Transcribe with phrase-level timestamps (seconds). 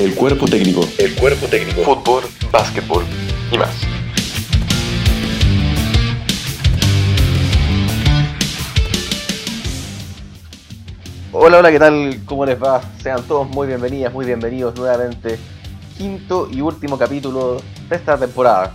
[0.00, 0.80] El cuerpo técnico.
[0.96, 1.82] El cuerpo técnico.
[1.82, 3.04] Fútbol, básquetbol
[3.52, 3.76] y más.
[11.32, 12.18] Hola, hola, ¿qué tal?
[12.24, 12.80] ¿Cómo les va?
[13.02, 15.38] Sean todos muy bienvenidas, muy bienvenidos nuevamente.
[15.98, 18.72] Quinto y último capítulo de esta temporada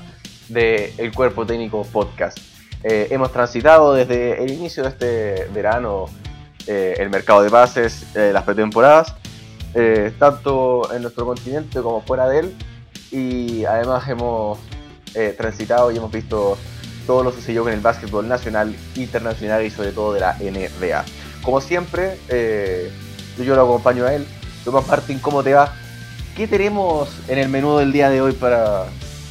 [0.49, 2.37] de El Cuerpo Técnico Podcast.
[2.83, 6.05] Eh, hemos transitado desde el inicio de este verano
[6.67, 9.15] eh, el mercado de pases, eh, las pretemporadas,
[9.75, 12.55] eh, tanto en nuestro continente como fuera de él.
[13.11, 14.57] Y además hemos
[15.13, 16.57] eh, transitado y hemos visto
[17.05, 21.05] todo lo que sucedió con el básquetbol nacional, internacional y sobre todo de la NBA.
[21.43, 22.89] Como siempre, eh,
[23.37, 24.25] yo lo acompaño a él.
[24.63, 25.73] Tomás Martín, ¿cómo te va?
[26.35, 28.85] ¿Qué tenemos en el menú del día de hoy para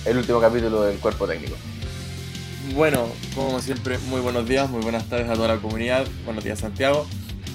[0.05, 1.57] el último capítulo del cuerpo técnico?
[2.74, 6.07] Bueno, como siempre, muy buenos días, muy buenas tardes a toda la comunidad.
[6.24, 7.07] Buenos días, Santiago.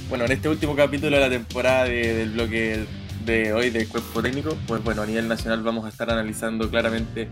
[0.09, 2.85] Bueno, en este último capítulo de la temporada de- del bloque
[3.25, 7.27] de hoy del cuerpo técnico, pues bueno, a nivel nacional vamos a estar analizando claramente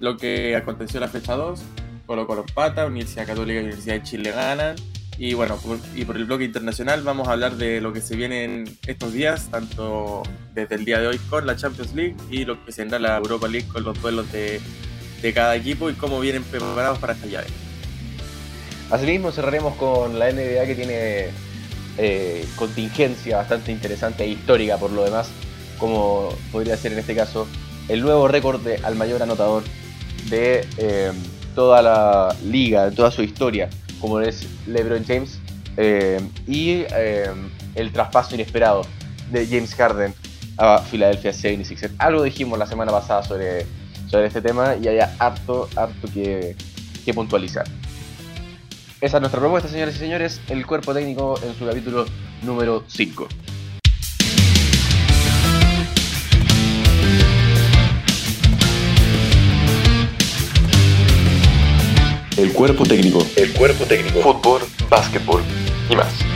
[0.00, 1.60] lo que aconteció en la fecha 2.
[2.06, 4.76] Colo Colo Pata, Universidad Católica y Universidad de Chile ganan.
[5.16, 8.16] Y bueno, por, y por el bloque internacional vamos a hablar de lo que se
[8.16, 10.22] viene en estos días, tanto
[10.54, 13.16] desde el día de hoy con la Champions League y lo que se vendrá la
[13.18, 14.60] Europa League con los duelos de,
[15.22, 17.46] de cada equipo y cómo vienen preparados para esta llave.
[18.90, 21.26] Asimismo cerraremos con la NBA que tiene
[21.98, 25.28] eh, contingencia bastante interesante e histórica por lo demás,
[25.78, 27.46] como podría ser en este caso
[27.88, 29.62] el nuevo récord de- al mayor anotador
[30.30, 31.12] de eh,
[31.54, 33.68] toda la liga, de toda su historia,
[34.00, 35.38] como es LeBron James,
[35.76, 37.30] eh, y eh,
[37.74, 38.82] el traspaso inesperado
[39.30, 40.14] de James Harden
[40.56, 41.92] a Philadelphia 76ers.
[41.98, 43.66] Algo dijimos la semana pasada sobre,
[44.08, 46.56] sobre este tema y hay harto, harto que,
[47.04, 47.66] que puntualizar.
[49.04, 50.40] Esa es nuestra propuesta, señores y señores.
[50.48, 52.06] El cuerpo técnico en su capítulo
[52.40, 53.28] número 5.
[62.38, 63.18] El cuerpo técnico.
[63.36, 64.20] El cuerpo técnico.
[64.20, 65.42] Fútbol, básquetbol
[65.90, 66.33] y más.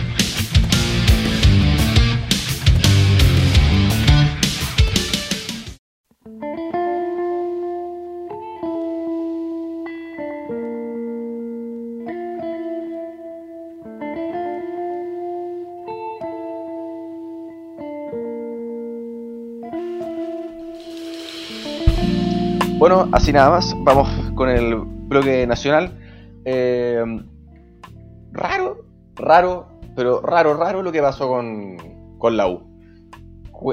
[22.78, 23.74] Bueno, así nada más.
[23.80, 25.98] Vamos con el bloque nacional.
[26.44, 27.02] Eh,
[28.30, 28.84] raro,
[29.16, 29.66] raro,
[29.96, 31.76] pero raro, raro lo que pasó con,
[32.18, 32.62] con la U.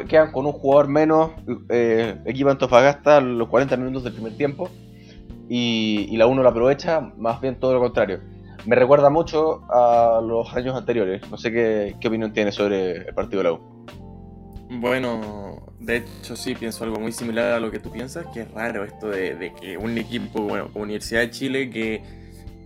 [0.09, 1.33] Quedan con un jugador menos,
[1.69, 4.69] eh, equipo Antofagasta los 40 minutos del primer tiempo.
[5.47, 8.21] Y, y la U no lo aprovecha, más bien todo lo contrario.
[8.65, 11.21] Me recuerda mucho a los años anteriores.
[11.29, 13.85] No sé qué, qué opinión tienes sobre el partido de la U.
[14.69, 18.51] Bueno, de hecho sí pienso algo muy similar a lo que tú piensas, que es
[18.51, 22.01] raro esto de, de que un equipo, bueno, Universidad de Chile, que,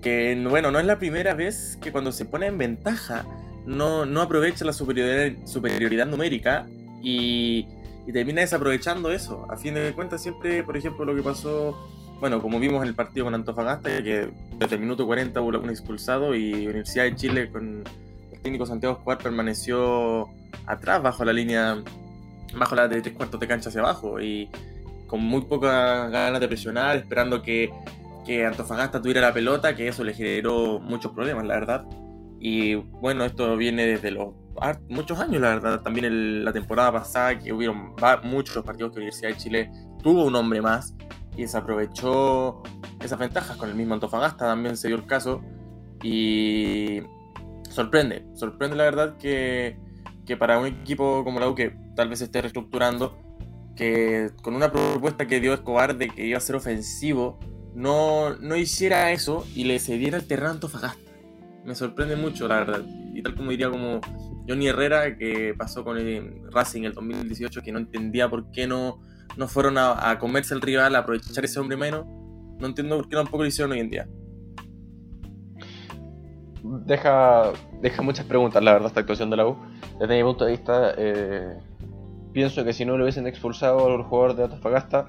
[0.01, 3.25] que bueno, no es la primera vez que cuando se pone en ventaja
[3.65, 6.67] no, no aprovecha la superioridad, superioridad numérica
[7.03, 7.67] y,
[8.07, 9.45] y termina desaprovechando eso.
[9.49, 11.77] A fin de cuentas siempre, por ejemplo, lo que pasó,
[12.21, 15.69] bueno, como vimos en el partido con Antofagasta, que desde el minuto 40 hubo un
[15.69, 17.83] expulsado y Universidad de Chile con
[18.41, 20.27] técnico Santiago Escobar permaneció
[20.65, 21.83] atrás, bajo la línea,
[22.57, 24.49] bajo la de tres cuartos de cancha hacia abajo y
[25.07, 27.71] con muy pocas ganas de presionar, esperando que,
[28.25, 31.85] que Antofagasta tuviera la pelota, que eso le generó muchos problemas, la verdad.
[32.39, 34.33] Y bueno, esto viene desde los
[34.87, 35.81] muchos años, la verdad.
[35.81, 39.71] También el- la temporada pasada, que hubieron muchos partidos que Universidad de Chile
[40.03, 40.95] tuvo un hombre más
[41.35, 42.61] y desaprovechó
[43.01, 43.57] esas ventajas.
[43.57, 45.41] Con el mismo Antofagasta también se dio el caso.
[46.03, 47.01] Y
[47.69, 49.77] sorprende, sorprende la verdad que,
[50.25, 53.17] que para un equipo como la U que tal vez esté reestructurando,
[53.75, 57.39] que con una propuesta que dio Escobar de que iba a ser ofensivo,
[57.73, 61.11] no, no hiciera eso y le cediera el terreno a Antofagasta.
[61.63, 62.83] Me sorprende mucho, la verdad.
[63.13, 64.01] Y tal como diría como
[64.47, 69.01] Johnny Herrera, que pasó con el Racing el 2018, que no entendía por qué no,
[69.37, 72.05] no fueron a, a comerse al rival, a aprovechar ese hombre menos.
[72.59, 74.07] No entiendo por qué tampoco lo hicieron hoy en día.
[76.69, 77.51] Deja,
[77.81, 79.57] deja muchas preguntas, la verdad, esta actuación de la U.
[79.99, 81.57] Desde mi punto de vista, eh,
[82.31, 85.05] pienso que si no lo hubiesen expulsado al jugador de Antofagasta,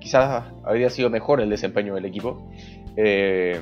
[0.00, 2.50] quizás habría sido mejor el desempeño del equipo.
[2.96, 3.60] Eh,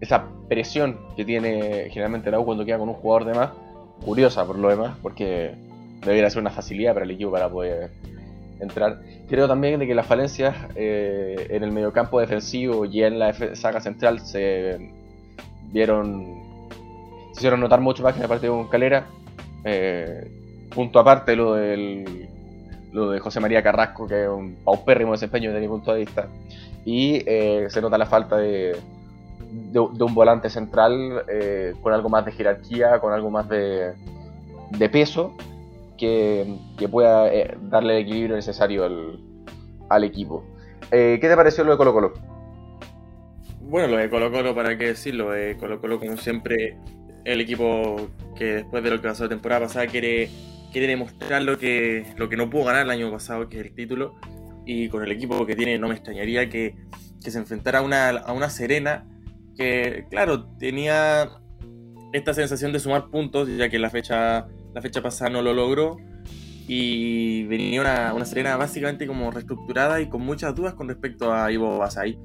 [0.00, 3.50] esa presión que tiene generalmente la U cuando queda con un jugador de más,
[4.04, 5.54] curiosa por lo demás, porque
[6.00, 7.90] debería ser una facilidad para el equipo para poder
[8.60, 9.00] entrar.
[9.28, 13.80] Creo también de que las falencias eh, en el mediocampo defensivo y en la saga
[13.80, 14.90] central se
[15.72, 16.33] vieron
[17.36, 19.06] hicieron notar mucho más que en el partido con Calera.
[19.64, 20.30] Eh,
[20.74, 22.28] punto aparte lo del
[22.94, 26.28] lo de José María Carrasco, que es un paupérrimo desempeño desde mi punto de vista.
[26.84, 28.76] Y eh, se nota la falta de,
[29.50, 33.94] de, un volante central eh, con algo más de jerarquía, con algo más de,
[34.70, 35.34] de peso,
[35.98, 39.18] que, que pueda eh, darle el equilibrio necesario al,
[39.88, 40.44] al equipo.
[40.90, 42.12] ¿Qué te pareció lo de Colo Colo?
[43.62, 46.76] Bueno, lo de Colo Colo, para qué decirlo, de Colo Colo como siempre
[47.24, 50.28] el equipo que después de lo que pasó la temporada pasada quiere
[50.74, 53.74] quiere demostrar lo que, lo que no pudo ganar el año pasado, que es el
[53.74, 54.16] título.
[54.66, 56.74] Y con el equipo que tiene, no me extrañaría que,
[57.20, 59.06] se enfrentara a una, a una Serena
[59.56, 61.30] que, claro, tenía
[62.12, 65.96] esta sensación de sumar puntos, ya que la fecha, la fecha pasada no lo logró.
[66.66, 71.52] Y venía una, una Serena básicamente como reestructurada y con muchas dudas con respecto a
[71.52, 72.18] Ivo Basay.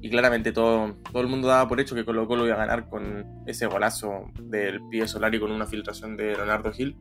[0.00, 2.88] Y claramente todo, todo el mundo daba por hecho que Colo Colo iba a ganar
[2.88, 6.96] con ese golazo del pie Solari con una filtración de Leonardo Gil.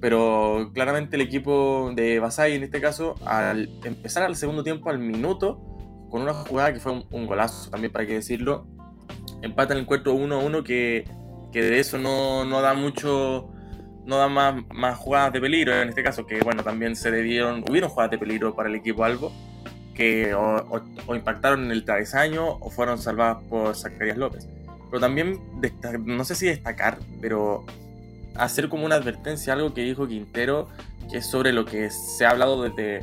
[0.00, 4.98] Pero claramente el equipo de Basay en este caso, al empezar al segundo tiempo, al
[4.98, 5.60] minuto,
[6.10, 8.66] con una jugada que fue un, golazo también, para que decirlo,
[9.42, 11.04] empata en el encuentro 1-1 que,
[11.52, 13.50] que, de eso no, no, da mucho,
[14.04, 17.64] no da más, más jugadas de peligro en este caso, que bueno, también se debieron,
[17.68, 19.32] hubieron jugadas de peligro para el equipo Albo,
[19.98, 20.62] que o,
[21.12, 24.48] impactaron en el travesaño o fueron salvadas por Zacarías López.
[24.88, 25.40] Pero también,
[26.04, 27.66] no sé si destacar, pero
[28.36, 30.68] hacer como una advertencia, algo que dijo Quintero,
[31.10, 33.00] que es sobre lo que se ha hablado desde,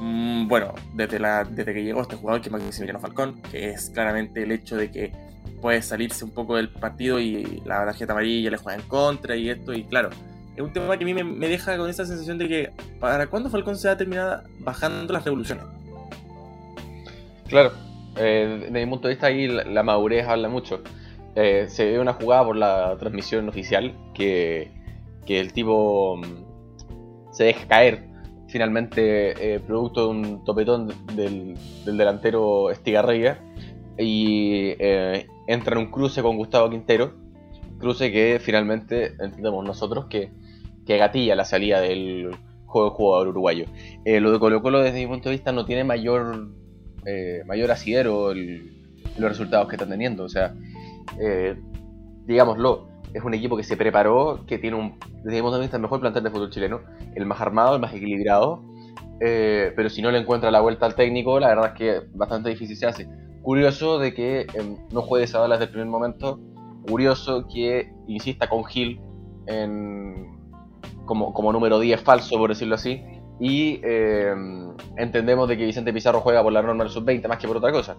[0.00, 3.90] mm, bueno, desde, la, desde que llegó este jugador, que es Maximiliano Falcón, que es
[3.90, 5.12] claramente el hecho de que
[5.60, 9.50] puede salirse un poco del partido y la tarjeta amarilla le juega en contra y
[9.50, 10.08] esto, y claro,
[10.56, 13.50] es un tema que a mí me, deja con esa sensación de que, ¿para cuándo
[13.50, 15.64] Falcón se va a terminar bajando las revoluciones?
[17.50, 17.72] Claro,
[18.16, 20.82] eh, desde mi punto de vista ahí la madurez habla mucho.
[21.34, 24.70] Eh, se ve una jugada por la transmisión oficial que,
[25.26, 28.08] el tipo mm, se deja caer
[28.48, 33.40] finalmente eh, producto de un topetón del, delantero Estigarribia
[33.96, 37.14] y eh, entra en un cruce con Gustavo Quintero,
[37.78, 40.32] cruce que finalmente entendemos nosotros que,
[40.84, 42.30] que gatilla la salida del
[42.66, 43.66] juego jugador uruguayo.
[44.04, 46.48] lo de Colo Colo desde mi punto de vista no tiene mayor,
[47.46, 50.54] mayor asidero los resultados que están teniendo, o sea,
[51.18, 51.56] eh,
[52.26, 56.00] digámoslo, es un equipo que se preparó, que tiene un, punto de vista, el mejor
[56.00, 56.80] plantel de fútbol chileno,
[57.14, 58.62] el más armado, el más equilibrado,
[59.20, 62.50] eh, pero si no le encuentra la vuelta al técnico, la verdad es que bastante
[62.50, 63.08] difícil se hace.
[63.42, 66.40] Curioso de que em, no juegue Zavala desde el primer momento,
[66.88, 69.00] curioso que insista con Gil
[69.46, 70.38] en,
[71.04, 73.02] como, como número 10 falso, por decirlo así,
[73.40, 77.48] y em, entendemos de que Vicente Pizarro juega por la norma del sub-20 más que
[77.48, 77.96] por otra cosa.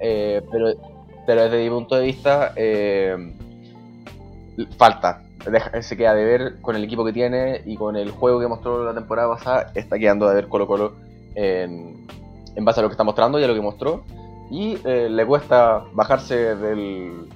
[0.00, 0.74] Eh, pero
[1.26, 3.16] pero desde mi punto de vista, eh,
[4.76, 5.22] falta.
[5.80, 8.84] se queda de ver con el equipo que tiene y con el juego que mostró
[8.84, 9.72] la temporada pasada.
[9.74, 10.94] Está quedando de ver Colo Colo
[11.34, 12.06] en,
[12.60, 14.04] base a lo que está mostrando y a lo que mostró.
[14.50, 17.28] Y eh, le cuesta bajarse del,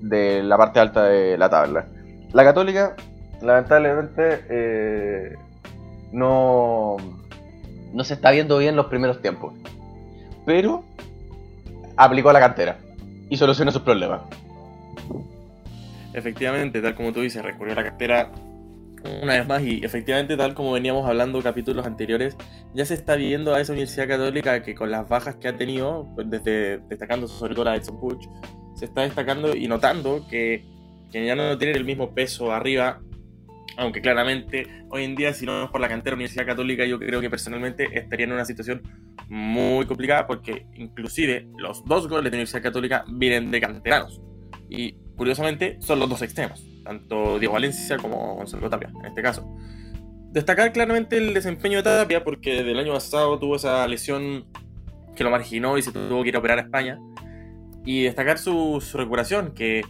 [0.00, 1.86] de la parte alta de la tabla.
[2.32, 2.94] La Católica,
[3.42, 5.36] lamentablemente, eh,
[6.12, 6.96] no,
[7.92, 9.52] no se está viendo bien los primeros tiempos.
[10.44, 10.84] Pero
[11.96, 12.78] aplicó a la cantera
[13.28, 14.22] y solucionó sus problemas.
[16.12, 18.30] Efectivamente, tal como tú dices, recurrió a la cantera
[19.22, 22.36] una vez más y efectivamente tal como veníamos hablando capítulos anteriores,
[22.74, 26.08] ya se está viendo a esa Universidad Católica que con las bajas que ha tenido,
[26.14, 28.26] pues, desde destacando sobre todo a Edson Puch,
[28.74, 30.64] se está destacando y notando que,
[31.10, 33.00] que ya no tiene el mismo peso arriba
[33.76, 37.20] aunque claramente hoy en día si no es por la cantera Universidad Católica yo creo
[37.20, 38.82] que personalmente estaría en una situación
[39.28, 44.20] muy complicada porque inclusive los dos goles de Universidad Católica vienen de canteranos
[44.68, 49.48] y curiosamente son los dos extremos, tanto Diego Valencia como Gonzalo Tapia en este caso.
[50.30, 54.46] Destacar claramente el desempeño de Tapia porque desde el año pasado tuvo esa lesión
[55.16, 56.98] que lo marginó y se tuvo que ir a operar a España
[57.84, 59.82] y destacar su, su recuperación que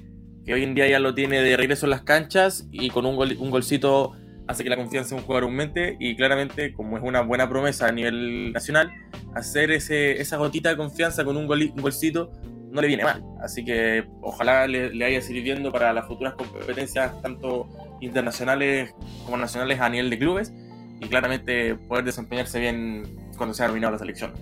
[0.49, 3.17] que hoy en día ya lo tiene de regreso en las canchas y con un,
[3.17, 7.03] gol, un golcito hace que la confianza en un jugador aumente y claramente como es
[7.05, 8.91] una buena promesa a nivel nacional,
[9.35, 12.33] hacer ese, esa gotita de confianza con un, gol, un golcito
[12.71, 13.23] no le viene mal.
[13.43, 17.69] Así que ojalá le, le haya sirviendo para las futuras competencias tanto
[18.01, 18.95] internacionales
[19.27, 20.55] como nacionales a nivel de clubes
[20.99, 23.03] y claramente poder desempeñarse bien
[23.37, 24.33] cuando se ha terminado la selección.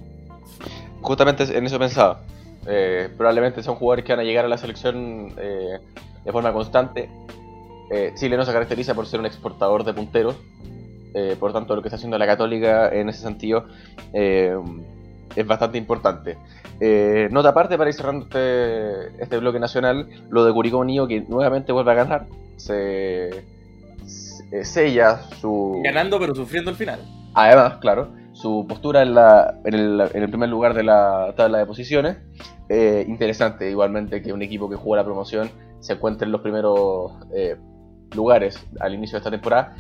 [1.01, 2.23] Justamente en eso pensaba.
[2.69, 5.79] Eh, probablemente son jugadores que van a llegar a la selección eh,
[6.25, 7.09] de forma constante.
[7.91, 10.37] Eh, Chile no se caracteriza por ser un exportador de punteros,
[11.41, 13.65] por tanto lo que está haciendo la Católica en ese sentido
[14.13, 16.37] es bastante importante.
[17.31, 21.73] nota aparte para ir cerrando este, este bloque nacional, lo de Curicó Unido que nuevamente
[21.73, 23.31] vuelve a ganar, se,
[24.63, 25.81] sella su...
[25.83, 27.01] Ganando pero sufriendo al final.
[27.33, 28.11] Además, claro,
[28.47, 32.19] su postura en, la, en, el, en el primer lugar de la tabla de posiciones.
[32.69, 35.51] Eh, interesante, igualmente, que un equipo que juega la promoción
[35.81, 37.57] se encuentre en los primeros eh,
[38.15, 39.75] lugares al inicio de esta temporada.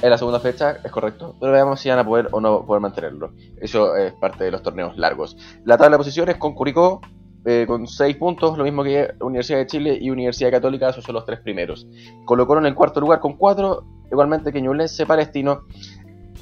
[0.00, 2.80] En la segunda fecha, es correcto, pero veamos si van a poder o no poder
[2.80, 3.32] mantenerlo.
[3.60, 5.36] Eso es parte de los torneos largos.
[5.64, 7.00] La tabla de posiciones con Curicó
[7.44, 11.14] eh, con 6 puntos, lo mismo que Universidad de Chile y Universidad Católica, esos son
[11.14, 11.86] los tres primeros.
[12.24, 15.62] Colo Colo en el cuarto lugar con 4, igualmente que Ñublense, Palestino,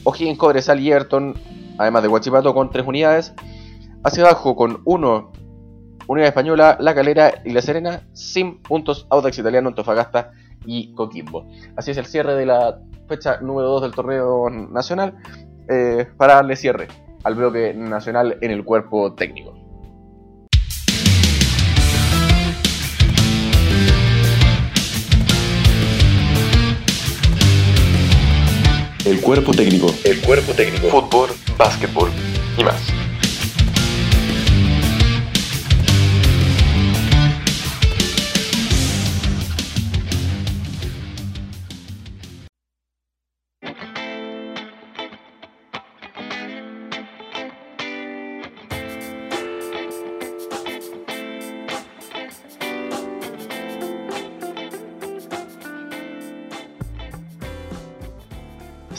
[0.06, 1.34] O'Higgins, Cobresal y Ayrton,
[1.78, 3.34] además de Huachipato con 3 unidades.
[4.04, 5.32] Hacia abajo con 1,
[6.06, 10.30] Unidad Española, La Calera y La Serena, sin puntos Audax Italiano, Antofagasta
[10.64, 11.48] y Coquimbo.
[11.76, 15.16] Así es el cierre de la fecha número 2 del torneo nacional
[15.68, 16.86] eh, para darle cierre
[17.24, 19.55] al bloque nacional en el cuerpo técnico.
[29.06, 29.94] El cuerpo técnico.
[30.02, 30.88] El cuerpo técnico.
[30.88, 32.10] Fútbol, básquetbol
[32.58, 32.82] y más.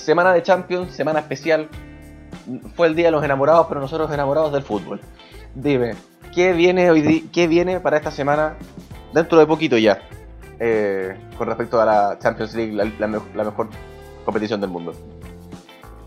[0.08, 1.68] Semana de Champions, semana especial.
[2.78, 5.02] Fue el día de los enamorados, pero nosotros enamorados del fútbol.
[5.54, 5.96] Dime,
[6.34, 8.56] ¿qué viene hoy qué viene para esta semana
[9.14, 10.00] dentro de poquito ya?
[10.62, 13.68] eh, con respecto a la Champions League, la, la mejor
[14.24, 14.94] competición del mundo.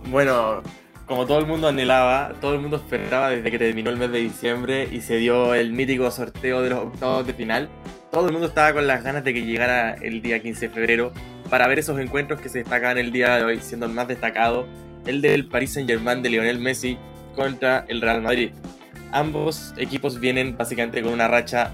[0.08, 0.62] Bueno,
[1.04, 4.20] como todo el mundo anhelaba, todo el mundo esperaba desde que terminó el mes de
[4.20, 7.68] diciembre y se dio el mítico sorteo de los octavos de final.
[8.10, 11.12] Todo el mundo estaba con las ganas de que llegara el día 15 de febrero
[11.50, 14.66] para ver esos encuentros que se destacaban el día de hoy, siendo el más destacado
[15.06, 16.96] el del Paris Saint-Germain de Lionel Messi
[17.34, 18.50] contra el Real Madrid.
[19.12, 21.72] Ambos equipos vienen básicamente con una racha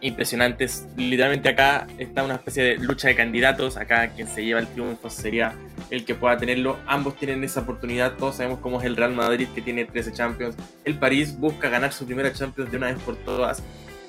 [0.00, 0.86] impresionantes.
[0.96, 3.76] Literalmente acá está una especie de lucha de candidatos.
[3.76, 5.54] Acá quien se lleva el triunfo sería
[5.90, 6.78] el que pueda tenerlo.
[6.86, 8.14] Ambos tienen esa oportunidad.
[8.14, 10.56] Todos sabemos cómo es el Real Madrid que tiene 13 Champions.
[10.84, 13.62] El París busca ganar su primera Champions de una vez por todas.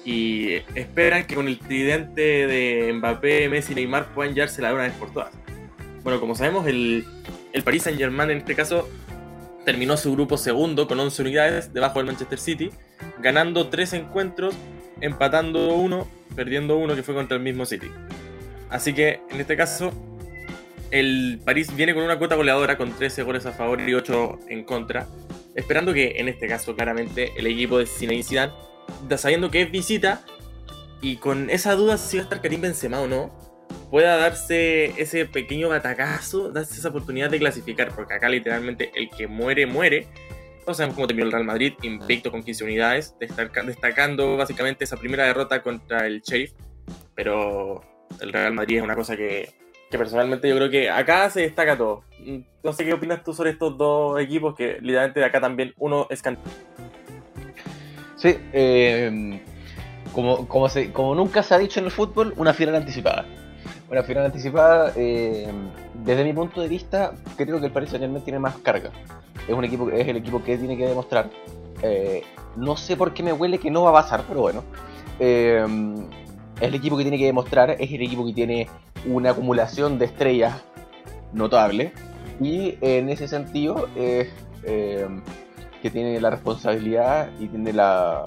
[0.05, 4.83] Y esperan que con el tridente de Mbappé, Messi y Neymar puedan llevársela de una
[4.83, 5.31] vez por todas.
[6.03, 7.03] Bueno, como sabemos, el,
[7.51, 8.87] el Paris Saint Germain en este caso
[9.65, 12.69] terminó su grupo segundo con 11 unidades debajo del Manchester City,
[13.19, 14.53] ganando 3 encuentros
[15.01, 17.87] empatando uno, perdiendo uno que fue contra el mismo City.
[18.69, 19.91] Así que en este caso,
[20.91, 24.63] el París viene con una cuota goleadora con 13 goles a favor y 8 en
[24.63, 25.07] contra,
[25.55, 28.55] esperando que en este caso claramente el equipo de Zinedine Zidane, da-
[29.17, 30.21] sabiendo que es visita
[31.01, 33.31] y con esa duda si va a estar Karim Benzema o no,
[33.91, 39.27] pueda darse ese pequeño batacazo, darse esa oportunidad de clasificar, porque acá literalmente el que
[39.27, 40.07] muere, muere.
[40.63, 44.97] Todos sabemos cómo terminó el Real Madrid, invicto con 15 unidades, destaca- destacando básicamente esa
[44.97, 46.53] primera derrota contra el Sheriff.
[47.13, 47.81] Pero
[48.19, 49.51] el Real Madrid es una cosa que,
[49.91, 52.03] que personalmente yo creo que acá se destaca todo.
[52.63, 56.07] No sé qué opinas tú sobre estos dos equipos, que literalmente de acá también uno
[56.09, 56.21] es
[58.25, 59.39] Eh,
[60.13, 63.25] como, como, nunca se ha dicho en el fútbol, una final anticipada.
[63.89, 65.47] Una final anticipada, eh,
[66.03, 68.91] desde mi punto de vista, creo que el Paris Saint Germain tiene más carga.
[69.47, 71.29] Es un equipo, es el equipo que tiene que demostrar.
[71.81, 72.23] Eh,
[72.55, 74.63] no sé por qué me huele que no va a pasar, pero bueno.
[75.19, 75.63] Es
[76.61, 78.67] el equipo que tiene que demostrar, es el equipo que tiene
[79.05, 80.63] una acumulación de estrellas
[81.33, 81.91] notable.
[82.39, 85.07] Y en ese sentido, eh,
[85.85, 88.23] que tiene la responsabilidad y tiene la,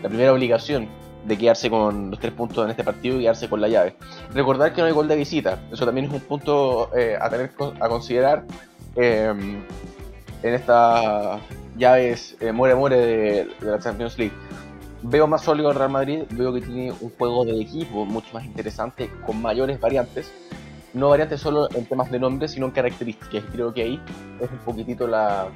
[0.00, 0.86] la primera obligación
[1.24, 3.96] de quedarse con los tres puntos en este partido y quedarse con la llave.
[4.32, 7.50] Recordar que no hay gol de visita, eso también es un punto eh, a tener
[7.80, 8.44] a considerar
[8.94, 9.34] eh,
[10.44, 11.40] en estas
[11.76, 14.34] llaves eh, muere-muere de, de la Champions League.
[15.02, 18.44] Veo más sólido al Real Madrid, veo que tiene un juego de equipo mucho más
[18.44, 20.32] interesante, con mayores variantes.
[20.94, 23.42] No variantes solo en temas de nombre, sino en características.
[23.52, 24.00] Creo que ahí
[24.40, 25.48] es un poquitito la,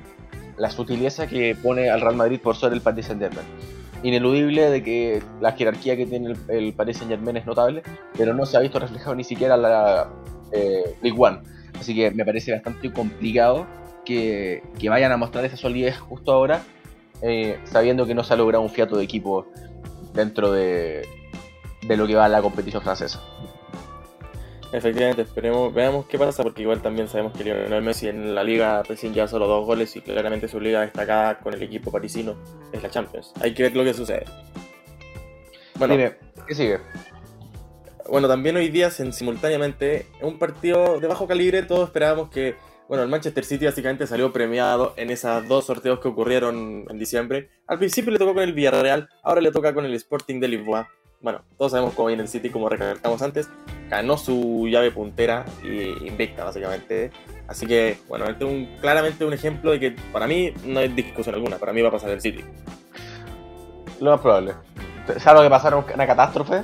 [0.57, 3.47] la sutileza que pone al Real Madrid por sobre el Paris Saint Germain.
[4.03, 7.83] Ineludible de que la jerarquía que tiene el, Paris Saint Germain es notable,
[8.17, 10.11] pero no se ha visto reflejado ni siquiera la
[10.53, 11.39] eh, League One.
[11.79, 13.67] Así que me parece bastante complicado
[14.05, 16.63] que, que vayan a mostrar esa solidez justo ahora,
[17.23, 19.47] eh, sabiendo que no se ha logrado un fiato de equipo
[20.13, 21.07] dentro de,
[21.87, 23.23] de lo que va a la competición francesa.
[24.75, 28.83] Efectivamente, esperemos, veamos qué pasa, porque igual también sabemos que Lionel Messi en la liga
[28.83, 32.35] recién lleva solo dos goles y claramente su liga destacada con el equipo parisino
[32.73, 33.33] es la Champions.
[33.41, 34.25] Hay que ver lo que sucede.
[35.77, 36.17] Bueno, Dime,
[36.49, 36.81] ¿qué sigue?
[38.09, 42.57] bueno, también hoy día en simultáneamente un partido de bajo calibre, todos esperábamos que
[42.89, 47.49] bueno, el Manchester City básicamente salió premiado en esos dos sorteos que ocurrieron en diciembre.
[47.69, 50.89] Al principio le tocó con el Villarreal, ahora le toca con el Sporting de Lisboa.
[51.21, 53.49] Bueno, todos sabemos cómo viene el City, como recalcamos antes.
[53.89, 57.11] Ganó su llave puntera y invicta, básicamente.
[57.49, 60.89] Así que, bueno, este es un, claramente un ejemplo de que para mí no hay
[60.89, 61.57] discusión alguna.
[61.59, 62.45] Para mí va a pasar el City.
[64.01, 64.55] Lo más probable.
[65.19, 66.63] Salvo que pasara una catástrofe,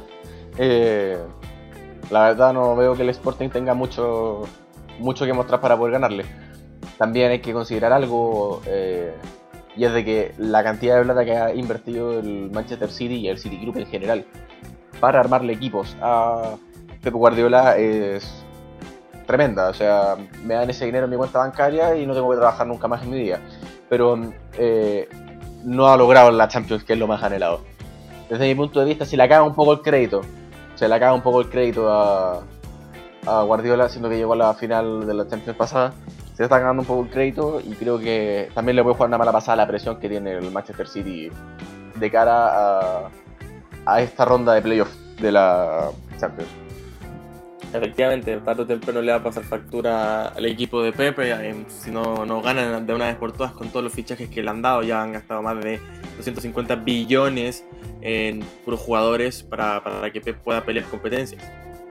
[0.59, 1.19] eh,
[2.11, 4.45] la verdad no veo que el Sporting tenga mucho
[4.99, 6.25] mucho que mostrar para poder ganarle.
[6.99, 9.15] También hay que considerar algo, eh,
[9.77, 13.29] y es de que la cantidad de plata que ha invertido el Manchester City y
[13.29, 14.25] el City Group en general
[15.01, 16.57] para armarle equipos a
[17.03, 18.45] Pep Guardiola es
[19.27, 19.69] tremenda.
[19.69, 22.67] O sea, me dan ese dinero en mi cuenta bancaria y no tengo que trabajar
[22.67, 23.41] nunca más en mi día.
[23.89, 24.19] Pero
[24.59, 25.09] eh,
[25.65, 27.61] no ha logrado la Champions, que es lo más anhelado.
[28.29, 30.23] Desde mi punto de vista, si le acaba un poco el crédito,
[30.75, 32.43] se le acaba un poco el crédito a
[33.43, 35.93] Guardiola, siendo que llegó a la final de la Champions pasada.
[36.41, 39.19] Se está ganando un poco el crédito y creo que también le puede jugar una
[39.19, 41.31] mala pasada la presión que tiene el Manchester City
[41.97, 43.11] de cara a,
[43.85, 46.49] a esta ronda de playoffs de la Champions.
[47.75, 51.31] Efectivamente, tarde o temprano le va a pasar factura al equipo de Pepe.
[51.31, 54.43] Eh, si no, no ganan de una vez por todas con todos los fichajes que
[54.43, 55.79] le han dado, ya han gastado más de
[56.17, 57.67] 250 billones
[58.01, 61.45] en puros jugadores para, para que Pep pueda pelear competencias.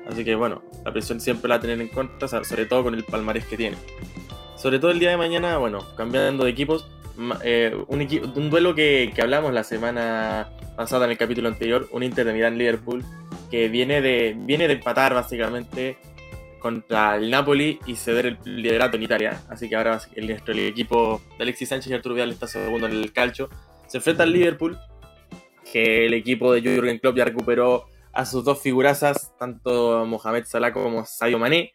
[0.10, 2.96] Así que bueno, la presión siempre la va a tener en contra, sobre todo con
[2.96, 3.77] el palmarés que tiene.
[4.60, 6.86] Sobre todo el día de mañana, bueno, cambiando de equipos,
[7.44, 8.01] eh, un,
[8.36, 13.06] un, duelo que, hablamos la semana pasada en el capítulo anterior, un Inter de Milán-Liverpool,
[13.50, 15.98] que viene de, viene de empatar básicamente
[16.60, 19.42] contra el Napoli y ceder el liderato en Italia.
[19.48, 23.13] Así que ahora el, equipo de Alexis Sánchez y Arturo Vidal está segundo en el
[23.13, 23.50] calcio.
[23.88, 24.78] Se enfrenta al Liverpool,
[25.72, 30.74] que el equipo de Jurgen Klopp ya recuperó a sus dos figurazas, tanto Mohamed Salah
[30.74, 31.72] como Sadio Mané.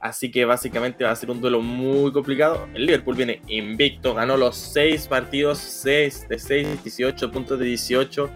[0.00, 2.68] Así que básicamente va a ser un duelo muy complicado.
[2.74, 8.30] El Liverpool viene invicto, ganó los 6 partidos, 6 de 6, 18 puntos de 18,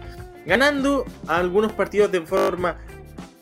[0.45, 2.77] ganando algunos partidos de forma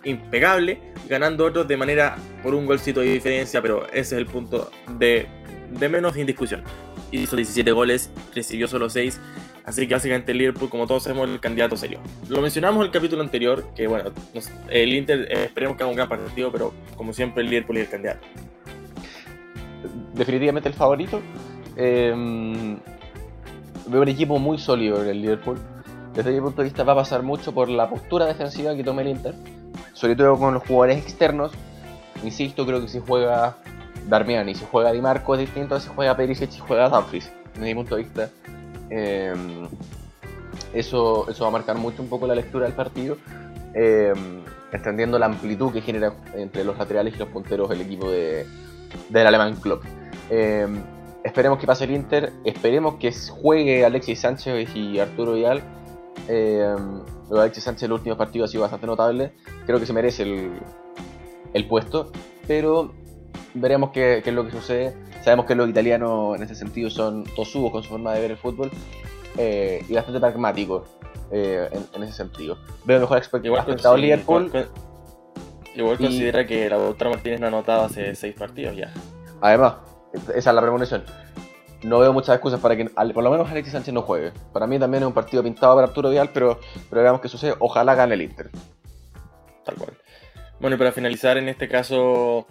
[0.03, 0.79] impecable,
[1.09, 5.27] ganando otros de manera por un golcito de diferencia, pero ese es el punto de,
[5.71, 6.63] de menos indiscusión.
[7.11, 9.19] Hizo 17 goles, recibió solo 6
[9.65, 11.99] Así que básicamente Liverpool, como todos sabemos, el candidato serio.
[12.27, 14.11] Lo mencionamos en el capítulo anterior, que bueno,
[14.69, 17.85] el Inter eh, esperemos que haga un gran partido, pero como siempre el Liverpool es
[17.85, 18.27] el candidato.
[20.13, 21.21] Definitivamente el favorito.
[21.77, 22.77] Eh,
[23.87, 25.59] veo un equipo muy sólido en el Liverpool.
[26.13, 29.03] Desde mi punto de vista va a pasar mucho por la postura defensiva que tome
[29.03, 29.35] el Inter.
[29.93, 31.51] Sobre todo con los jugadores externos.
[32.23, 33.57] Insisto, creo que si juega
[34.07, 37.31] Darmian y si juega Di Marco es distinto a si juega Perisic y juega Dumfries.
[37.53, 38.29] Desde mi punto de vista
[38.91, 39.33] eh,
[40.73, 43.17] eso, eso va a marcar mucho un poco la lectura del partido,
[43.73, 44.13] eh,
[44.71, 48.45] extendiendo la amplitud que genera entre los laterales y los punteros el equipo de,
[49.09, 49.81] del alemán club.
[50.29, 50.67] Eh,
[51.23, 55.61] esperemos que pase el Inter, esperemos que juegue Alexis Sánchez y Arturo Vidal.
[56.27, 56.75] Eh,
[57.31, 59.33] Alexis Sánchez el último partido ha sido bastante notable,
[59.65, 60.51] creo que se merece el,
[61.53, 62.11] el puesto,
[62.47, 62.93] pero
[63.53, 64.93] veremos qué, qué, es lo que sucede.
[65.23, 68.37] Sabemos que los italianos en ese sentido son tosubos con su forma de ver el
[68.37, 68.71] fútbol
[69.37, 70.87] eh, y bastante pragmáticos
[71.31, 72.57] eh, en, en, ese sentido.
[72.85, 74.47] Veo mejor expectativa sí, Liverpool.
[74.47, 74.69] Igual,
[75.75, 76.03] igual y...
[76.03, 78.93] considera que la doctora Martínez no ha anotado hace seis partidos ya.
[79.41, 79.75] Además,
[80.13, 81.03] esa es la premonición.
[81.83, 84.31] No veo muchas excusas para que por lo menos Alexis Sánchez no juegue.
[84.53, 86.59] Para mí también es un partido pintado para Arturo Vidal, pero,
[86.89, 87.55] pero veamos qué sucede.
[87.59, 88.51] Ojalá gane el Inter.
[89.65, 89.93] Tal cual.
[90.59, 92.45] Bueno, y para finalizar en este caso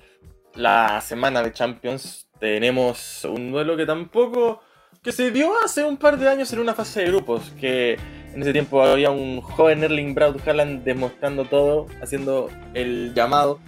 [0.55, 4.63] la semana de Champions tenemos un duelo que tampoco
[5.03, 7.97] que se dio hace un par de años en una fase de grupos que
[8.35, 13.61] en ese tiempo había un joven Erling Braut Haaland demostrando todo haciendo el llamado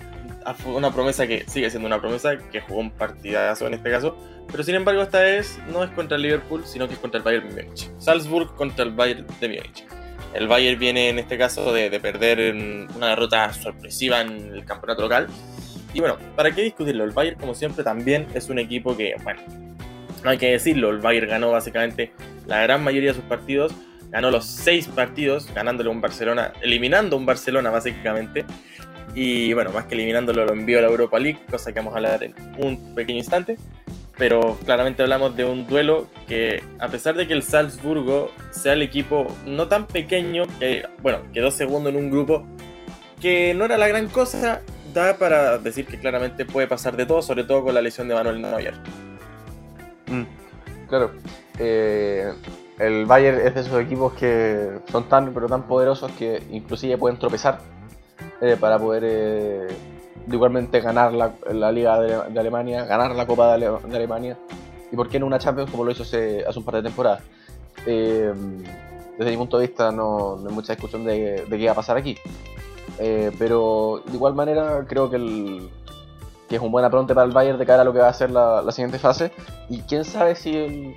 [0.45, 4.17] a una promesa que sigue siendo una promesa que jugó un partidazo en este caso
[4.51, 7.25] pero sin embargo esta vez no es contra el Liverpool sino que es contra el
[7.25, 7.91] Bayern Múnich.
[7.99, 9.87] Salzburg contra el Bayern de Múnich.
[10.35, 12.55] El Bayern viene en este caso de, de perder
[12.97, 15.29] una derrota sorpresiva en el campeonato local
[15.95, 17.05] y bueno, ¿para qué discutirlo?
[17.05, 19.41] El Bayern, como siempre, también es un equipo que, bueno,
[20.25, 22.13] no hay que decirlo, el Bayern ganó básicamente
[22.47, 23.73] la gran mayoría de sus partidos,
[24.11, 28.45] ganó los seis partidos, ganándole un Barcelona, eliminando un Barcelona básicamente.
[29.15, 31.97] Y bueno, más que eliminándolo, lo envió a la Europa League, cosa que vamos a
[31.97, 33.57] hablar en un pequeño instante.
[34.17, 38.83] Pero claramente hablamos de un duelo que, a pesar de que el Salzburgo sea el
[38.83, 42.47] equipo no tan pequeño, que bueno, quedó segundo en un grupo
[43.21, 44.61] que no era la gran cosa,
[44.93, 48.15] da para decir que claramente puede pasar de todo, sobre todo con la lesión de
[48.15, 48.75] Manuel Neuer.
[50.07, 50.23] Mm,
[50.89, 51.13] claro.
[51.59, 52.33] Eh,
[52.79, 57.19] el Bayern es de esos equipos que son tan pero tan poderosos que inclusive pueden
[57.19, 57.59] tropezar
[58.41, 59.69] eh, para poder eh,
[60.31, 64.39] igualmente ganar la, Liga de, Alemania, ganar la Copa de, Ale- de Alemania
[64.91, 67.23] y por qué no una Champions como lo hizo hace, un par de temporadas.
[67.85, 71.97] Desde mi punto de vista no, no hay mucha discusión de qué va a pasar
[71.97, 72.17] aquí.
[73.05, 75.69] Eh, pero de igual manera creo que, el,
[76.49, 78.13] que es un buen apronte para el Bayern de cara a lo que va a
[78.13, 79.33] ser la, siguiente fase.
[79.69, 80.95] Y quién sabe si el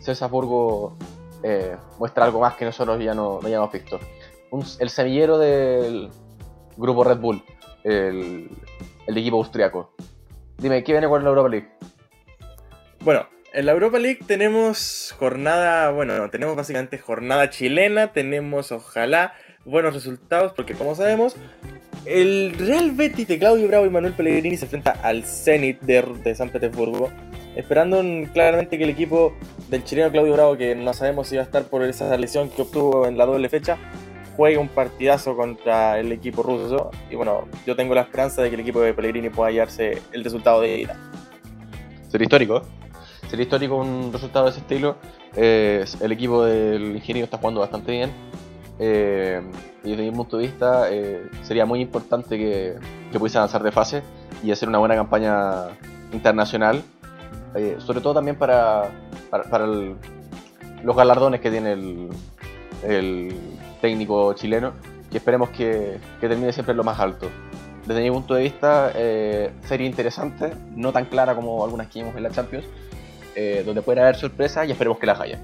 [0.00, 0.96] Salzburgo
[1.44, 4.00] eh, muestra algo más que nosotros ya no, no hayamos visto.
[4.80, 6.10] El semillero del
[6.76, 7.40] grupo Red Bull,
[7.84, 8.50] el,
[9.06, 9.92] el equipo austriaco.
[10.58, 11.68] Dime, ¿qué viene con la Europa League?
[13.00, 19.94] Bueno, en la Europa League tenemos jornada, bueno, tenemos básicamente jornada chilena, tenemos ojalá buenos
[19.94, 21.36] resultados, porque como sabemos,
[22.04, 26.34] el Real Betis de Claudio Bravo y Manuel Pellegrini se enfrenta al Zenit de, de
[26.34, 27.10] San Petersburgo,
[27.56, 29.32] esperando un- claramente que el equipo
[29.70, 32.62] del chileno Claudio Bravo, que no sabemos si va a estar por esa lesión que
[32.62, 33.78] obtuvo en la doble fecha,
[34.36, 36.90] juegue un partidazo contra el equipo ruso.
[37.10, 40.24] Y bueno, yo tengo la esperanza de que el equipo de Pellegrini pueda hallarse el
[40.24, 40.98] resultado de ida.
[42.08, 42.56] Sería histórico.
[42.58, 42.62] ¿eh?
[43.30, 44.96] Sería histórico un resultado de ese estilo.
[45.36, 48.10] Eh, el equipo del ingeniero está jugando bastante bien.
[48.78, 49.40] Eh,
[49.84, 52.74] y desde mi punto de vista eh, sería muy importante que,
[53.12, 54.02] que pudiese avanzar de fase
[54.42, 55.66] y hacer una buena campaña
[56.12, 56.82] internacional.
[57.54, 58.90] Eh, sobre todo también para,
[59.30, 59.94] para, para el-
[60.82, 62.08] los galardones que tiene el,
[62.82, 63.34] el
[63.80, 64.72] técnico chileno,
[65.10, 67.28] que esperemos que, que termine siempre en lo más alto
[67.86, 68.92] desde mi punto de vista,
[69.68, 72.64] sería interesante, no tan clara como algunas que vimos en la Champions,
[73.66, 75.38] donde puede haber sorpresas y esperemos que las haya.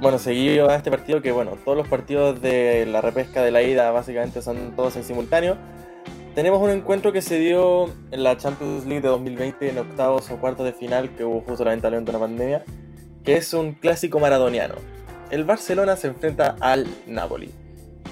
[0.00, 3.62] Bueno, seguido a este partido, que bueno, todos los partidos de la repesca de la
[3.62, 5.56] ida básicamente son todos en simultáneo.
[6.36, 10.36] Tenemos un encuentro que se dio en la Champions League de 2020 en octavos o
[10.36, 12.64] cuartos de final, que hubo justo lamentablemente una pandemia,
[13.24, 14.76] que es un clásico maradoniano.
[15.32, 17.50] El Barcelona se enfrenta al Napoli.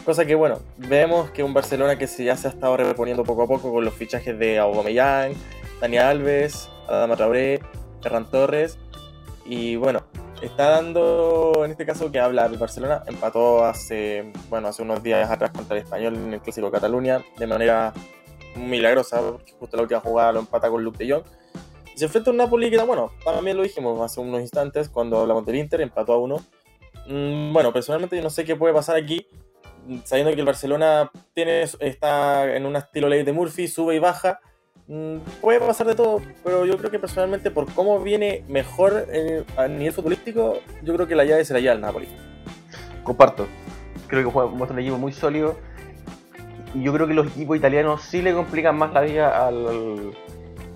[0.05, 3.47] Cosa que bueno, vemos que un Barcelona que ya se ha estado reponiendo poco a
[3.47, 5.35] poco con los fichajes de Aubameyang,
[5.81, 7.61] Dani Alves, Adama Traoré,
[8.03, 8.77] Ferran Torres
[9.45, 10.03] y bueno,
[10.43, 15.31] está dando en este caso que habla el Barcelona, empató hace bueno, hace unos días
[15.31, 17.93] atrás contra el Español en el clásico Cataluña de manera
[18.57, 21.25] milagrosa, porque justo la última jugada lo empata con Luke de Jong.
[21.95, 25.21] Y se enfrenta a un Napoli que bueno, también lo dijimos hace unos instantes cuando
[25.21, 26.37] hablamos del Inter, empató a uno.
[27.07, 29.27] Mm, Bueno, personalmente yo no sé qué puede pasar aquí,
[30.05, 34.41] sabiendo que el Barcelona tiene, está en un estilo ley de Murphy, sube y baja.
[34.89, 39.45] Mm, Puede pasar de todo, pero yo creo que personalmente por cómo viene mejor eh,
[39.57, 42.09] a nivel futbolístico, yo creo que la llave se la lleva al Napoli.
[43.03, 43.47] Comparto.
[44.07, 45.57] Creo que juega, muestra un equipo muy sólido.
[46.75, 50.13] Y yo creo que los equipos italianos sí le complican más la vida al,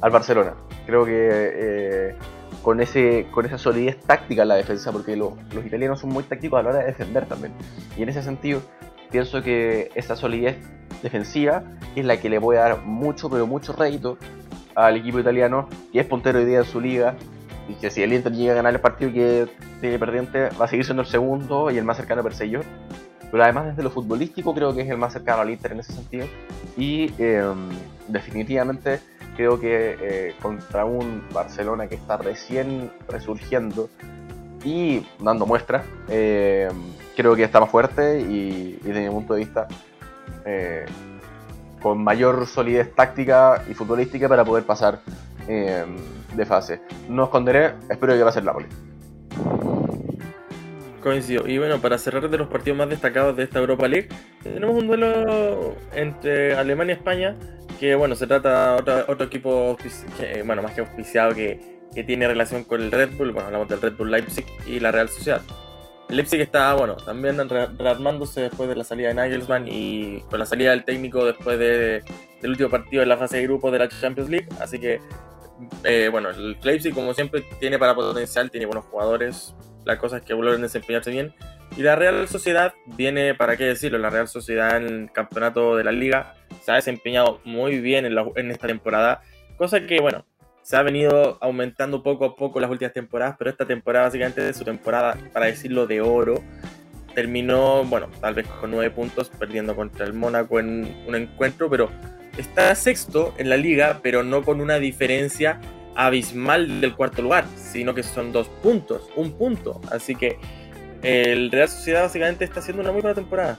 [0.01, 0.55] al Barcelona.
[0.87, 2.15] Creo que eh,
[2.63, 6.25] con, ese, con esa solidez táctica en la defensa, porque lo- los italianos son muy
[6.25, 7.53] tácticos a la hora de defender también.
[7.97, 8.61] Y en ese sentido,
[9.11, 10.57] pienso que esa solidez
[11.03, 11.63] defensiva
[11.95, 14.19] es la que le puede dar mucho, pero mucho rédito
[14.75, 17.17] al equipo italiano, que es puntero hoy día en su liga,
[17.69, 19.49] y que si el Inter llega a ganar el partido que
[19.81, 22.65] tiene perdiente, va a seguir siendo el segundo y el más cercano a perseguidor.
[23.31, 25.93] Pero además desde lo futbolístico creo que es el más cercano al Inter en ese
[25.93, 26.27] sentido.
[26.77, 27.45] Y eh,
[28.09, 28.99] definitivamente
[29.37, 33.89] creo que eh, contra un Barcelona que está recién resurgiendo
[34.65, 36.69] y dando muestras, eh,
[37.17, 39.69] creo que está más fuerte y, y desde mi punto de vista
[40.45, 40.87] eh,
[41.83, 45.01] con mayor solidez táctica y futbolística para poder pasar
[45.49, 45.85] eh,
[46.35, 46.81] de fase.
[47.09, 48.67] No esconderé, espero que va a ser Napoli.
[51.03, 51.49] Coincido.
[51.49, 54.09] Y bueno, para cerrar de los partidos más destacados de esta Europa League,
[54.43, 57.37] tenemos un duelo entre Alemania y España,
[57.79, 59.79] que bueno, se trata de otro, otro equipo,
[60.19, 63.69] que, bueno, más que auspiciado, que, que tiene relación con el Red Bull, bueno, hablamos
[63.69, 65.41] del Red Bull Leipzig y la Real Sociedad.
[66.11, 70.47] Leipzig está, bueno, también re- rearmándose después de la salida de Nagelsmann y con la
[70.47, 72.03] salida del técnico después de-
[72.43, 75.01] del último partido de la fase de grupos de la Champions League, así que
[75.85, 80.23] eh, bueno, el Leipzig como siempre tiene para potencial, tiene buenos jugadores, la cosa es
[80.23, 81.35] que logren desempeñarse bien.
[81.77, 85.85] Y la Real Sociedad viene, para qué decirlo, la Real Sociedad en el campeonato de
[85.85, 89.21] la liga se ha desempeñado muy bien en esta temporada,
[89.57, 90.25] cosa que bueno,
[90.63, 94.57] se ha venido aumentando poco a poco las últimas temporadas, pero esta temporada básicamente es
[94.57, 96.43] su temporada, para decirlo, de oro.
[97.15, 101.91] Terminó, bueno, tal vez con nueve puntos, perdiendo contra el Mónaco en un encuentro, pero
[102.39, 105.61] está sexto en la liga, pero no con una diferencia
[105.97, 109.81] abismal del cuarto lugar, sino que son dos puntos, un punto.
[109.91, 110.39] Así que
[111.03, 113.59] el Real Sociedad básicamente está haciendo una muy buena temporada.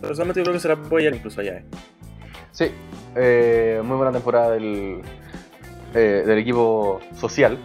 [0.00, 1.58] Personalmente yo creo que se la puede llevar incluso allá.
[1.58, 1.64] eh.
[2.52, 2.70] Sí,
[3.16, 5.00] eh, muy buena temporada del,
[5.94, 7.58] eh, del equipo social.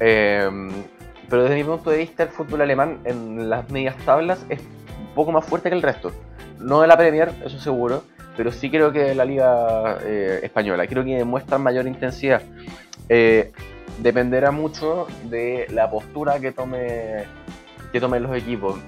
[0.00, 0.48] Eh,
[1.28, 5.14] pero desde mi punto de vista, el fútbol alemán en las medias tablas es un
[5.14, 6.12] poco más fuerte que el resto.
[6.60, 8.04] No de la Premier, eso seguro,
[8.36, 12.42] pero sí creo que la liga eh, española, creo que muestra mayor intensidad.
[13.08, 13.52] Eh,
[13.98, 17.24] dependerá mucho de la postura que tome
[17.92, 18.78] que tomen los equipos.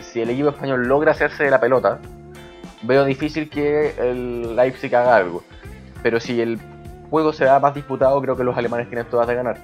[0.00, 2.00] Si el equipo español logra hacerse de la pelota,
[2.82, 5.44] veo difícil que el Leipzig haga algo.
[6.02, 6.58] Pero si el
[7.12, 9.58] juego se da más disputado, creo que los alemanes tienen todas de ganar.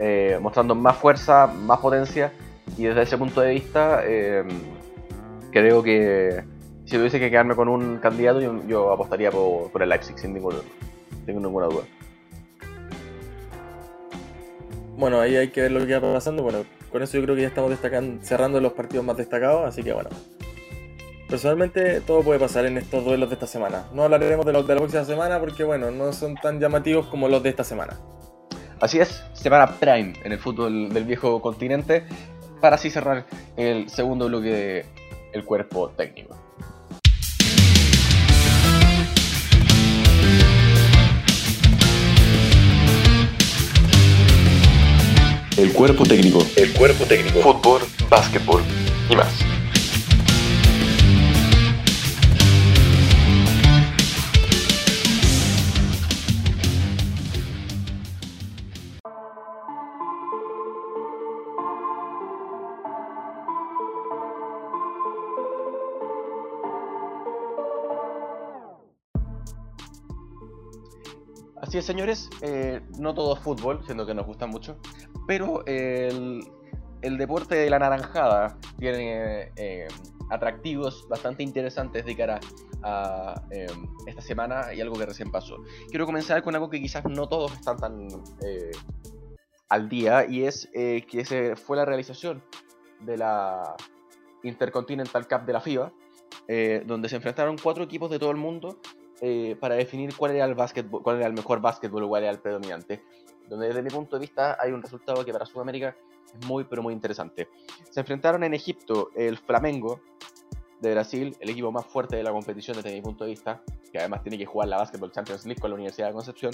[0.00, 2.32] Eh, mostrando más fuerza, más potencia.
[2.76, 4.42] Y desde ese punto de vista, eh,
[5.52, 6.42] creo que
[6.86, 10.58] si tuviese que quedarme con un candidato, yo, apostaría por, el Leipzig, sin, ninguna,
[11.24, 11.84] sin ninguna duda.
[14.96, 16.42] Bueno, ahí hay que ver lo que va pasando.
[16.42, 19.84] Bueno, con eso yo creo que ya estamos destacando, cerrando los partidos más destacados, así
[19.84, 20.10] que bueno.
[21.28, 23.84] Personalmente todo puede pasar en estos duelos de esta semana.
[23.92, 27.28] No hablaremos de los de la próxima semana porque bueno, no son tan llamativos como
[27.28, 28.00] los de esta semana.
[28.80, 32.04] Así es, semana prime en el fútbol del viejo continente
[32.62, 33.26] para así cerrar
[33.58, 34.86] el segundo bloque
[35.34, 36.34] del cuerpo técnico.
[45.58, 46.46] El cuerpo técnico.
[46.56, 47.40] El cuerpo técnico.
[47.40, 48.62] Fútbol, básquetbol
[49.10, 49.57] y más.
[71.68, 74.78] Así es, señores, eh, no todo es fútbol, siendo que nos gusta mucho,
[75.26, 76.40] pero el,
[77.02, 79.86] deporte de la naranjada tiene eh,
[80.30, 82.40] atractivos bastante interesantes de cara
[82.82, 85.58] a em, esta semana y algo que recién pasó.
[85.90, 88.08] Quiero comenzar con algo que quizás no todos están tan
[88.42, 88.70] eh,
[89.68, 92.42] al día y es que se fue la realización
[93.00, 93.76] de la
[94.42, 95.92] Intercontinental Cup de la FIBA,
[96.86, 98.80] donde se enfrentaron cuatro equipos de todo el mundo
[99.20, 102.32] eh, para definir cuál era el básquetbol, cuál era el mejor básquetbol o cuál era
[102.32, 103.02] el predominante.
[103.48, 105.96] Donde desde mi punto de vista hay un resultado que para Sudamérica
[106.32, 107.48] es muy pero muy interesante.
[107.90, 110.00] Se enfrentaron en Egipto el Flamengo
[110.80, 113.98] de Brasil, el equipo más fuerte de la competición desde mi punto de vista, que
[113.98, 116.52] además tiene que jugar la Basketball Champions League con la Universidad de Concepción.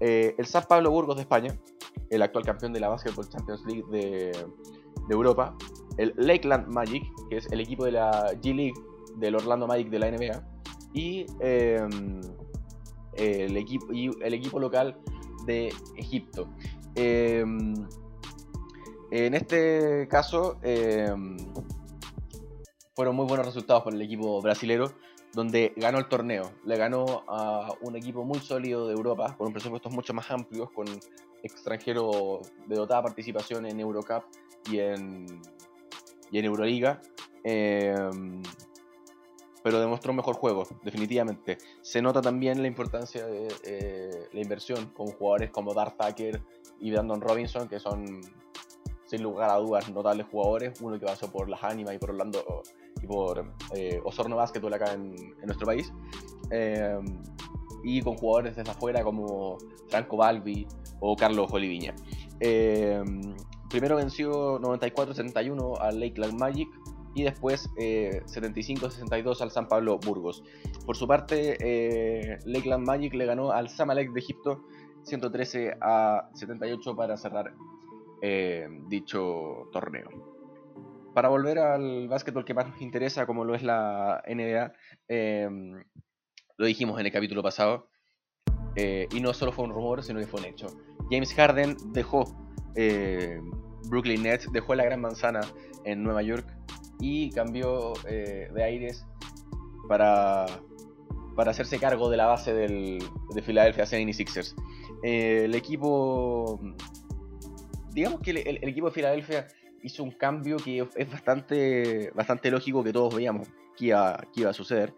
[0.00, 1.56] Eh, el San Pablo Burgos de España,
[2.10, 4.32] el actual campeón de la Basketball Champions League de,
[5.06, 5.56] de Europa.
[5.96, 8.74] El Lakeland Magic, que es el equipo de la G League
[9.16, 10.53] del Orlando Magic de la NBA
[10.94, 12.20] y, em,
[13.14, 14.96] el, equipo, y el equipo local
[15.44, 16.48] de Egipto.
[16.94, 17.74] Em,
[19.10, 21.36] en este caso, em,
[22.94, 24.92] fueron muy buenos resultados para el equipo brasilero,
[25.32, 26.52] donde ganó el torneo.
[26.64, 30.70] Le ganó a un equipo muy sólido de Europa, con un presupuesto mucho más amplio,
[30.72, 30.86] con
[31.42, 34.22] extranjeros de dotada participación en Eurocup
[34.70, 35.26] y en,
[36.30, 37.02] y en Euroliga
[39.64, 41.56] pero demostró un mejor juego, definitivamente.
[41.80, 46.42] Se nota también la importancia de eh, la inversión con jugadores como Darth Tucker
[46.80, 48.20] y Brandon Robinson, que son,
[49.06, 50.78] sin lugar a dudas, notables jugadores.
[50.82, 52.62] Uno que pasó por las Ánimas y por Orlando
[53.02, 55.90] y por eh, Osorno Basketball acá en, nuestro país.
[56.50, 56.98] Eh,
[57.82, 59.56] y con jugadores desde afuera como
[59.88, 60.68] Franco Balbi
[61.00, 61.94] o Carlos Oliviña.
[63.70, 66.68] primero venció 94-71 al Lakeland Magic
[67.14, 70.42] y después 75-62 eh, al San Pablo Burgos.
[70.84, 74.64] Por su parte, eh, Lakeland Magic le ganó al Samalek de Egipto
[75.04, 77.54] 113 a 78 para cerrar
[78.20, 80.08] eh, dicho torneo.
[81.14, 84.72] Para volver al básquetbol que más nos interesa, como lo es la NBA,
[86.56, 87.88] lo dijimos en el capítulo pasado,
[88.76, 90.66] y no solo fue un rumor, sino que fue un hecho.
[91.12, 92.24] James Harden dejó
[93.88, 95.42] Brooklyn Nets, dejó la Gran Manzana
[95.84, 96.46] en Nueva York
[97.00, 99.06] y cambió eh, de aires
[99.88, 100.46] para,
[101.34, 102.98] para hacerse cargo de la base del,
[103.34, 104.54] de Philadelphia 76ers.
[105.02, 106.60] Eh, el equipo,
[107.92, 109.48] digamos que el, equipo de Filadelfia
[109.82, 114.50] hizo un cambio que es bastante, bastante lógico que todos veíamos que iba, que iba
[114.50, 114.94] a suceder.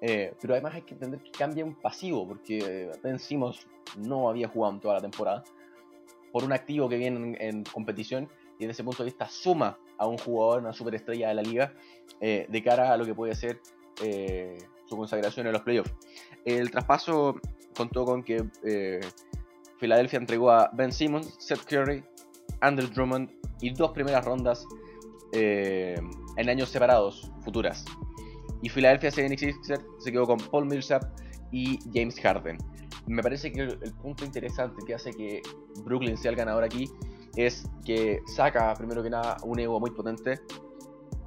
[0.00, 4.48] Eh, pero además hay que entender que cambia un pasivo, porque Ben Simmons no había
[4.48, 5.44] jugado en toda la temporada.
[6.30, 10.06] Por un activo que viene en competición y desde ese punto de vista suma a
[10.06, 11.74] un jugador, una superestrella de la liga,
[12.20, 13.60] eh, de cara a lo que puede ser
[14.02, 15.92] eh, su consagración en los playoffs.
[16.44, 17.40] El traspaso
[17.76, 19.00] contó con que eh,
[19.78, 22.02] Filadelfia entregó a Ben Simmons, Seth Curry,
[22.60, 23.30] Andrew Drummond
[23.60, 24.64] y dos primeras rondas
[25.30, 27.84] en años separados, futuras.
[28.62, 31.04] Y Philadelphia 76ers se quedó con Paul Millsap
[31.52, 32.56] y James Harden.
[33.06, 35.42] Me parece que el punto interesante que hace que
[35.84, 36.90] Brooklyn sea el ganador aquí
[37.46, 40.40] es que saca, primero que nada, un ego muy potente,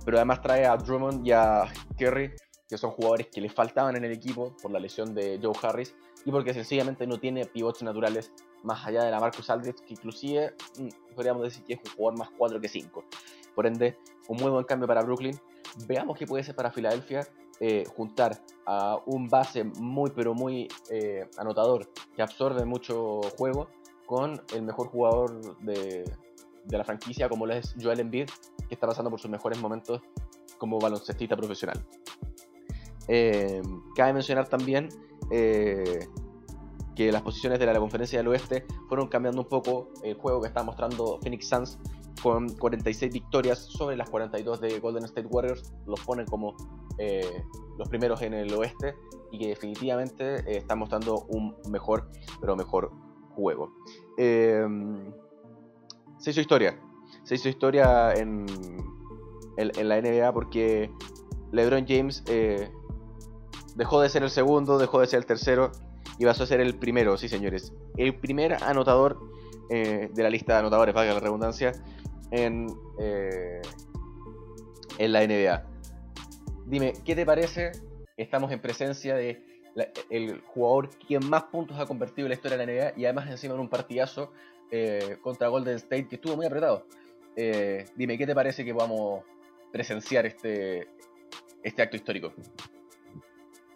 [0.04, 1.63] pero además trae a Drummond y a
[1.97, 2.34] Kerry
[2.71, 5.93] que son jugadores que le faltaban en el equipo por la lesión de Joe Harris
[6.24, 8.32] y porque sencillamente no tiene pivots naturales
[8.63, 12.19] más allá de la Marcus Aldridge, que inclusive mm, podríamos decir que es un jugador
[12.19, 13.04] más 4 que 5.
[13.56, 13.97] Por ende,
[14.30, 15.38] un muy buen cambio para Brooklyn.
[15.86, 17.28] Veamos qué puede ser para Filadelfia
[17.60, 23.67] eh, juntar a un base muy pero muy eh, anotador que absorbe mucho juego
[24.12, 26.04] con el mejor jugador de,
[26.65, 28.28] de la franquicia como lo es Joel Embiid,
[28.67, 30.02] que está pasando por sus mejores momentos
[30.58, 31.82] como baloncestista profesional.
[33.08, 33.62] Eh,
[33.95, 34.89] cabe mencionar también
[35.32, 36.10] eh,
[36.93, 40.50] que las posiciones de la, conferencia del oeste fueron cambiando un poco el juego que
[40.50, 41.80] está mostrando Phoenix Suns
[42.21, 46.58] con 46 victorias sobre las 42 de Golden State Warriors, los ponen como
[46.97, 47.45] eh,
[47.78, 48.93] los primeros en el oeste
[49.32, 52.10] y que definitivamente están mostrando un mejor,
[52.41, 52.91] pero mejor
[53.35, 53.73] juego.
[54.17, 55.09] se
[56.29, 56.79] hizo historia,
[57.23, 58.45] se hizo historia en,
[59.57, 60.89] en, la NBA porque
[61.51, 62.23] LeBron James
[63.75, 65.71] Dejó de ser el segundo, dejó de ser el tercero
[66.19, 67.73] y pasó a ser el primero, sí señores.
[67.97, 69.17] El primer anotador
[69.69, 71.71] eh, de la lista de anotadores, valga la redundancia,
[72.31, 72.67] en,
[72.99, 73.61] eh,
[74.97, 75.63] en la NBA.
[76.65, 77.71] Dime, ¿qué te parece?
[78.17, 79.41] Estamos en presencia de
[80.10, 83.29] el jugador quien más puntos ha convertido en la historia de la NBA y además
[83.29, 84.31] encima en un partidazo
[84.69, 86.86] eh, contra Golden State que estuvo muy apretado.
[87.95, 89.23] dime, ¿qué te parece que podamos
[89.71, 90.88] presenciar este,
[91.63, 92.34] este acto histórico?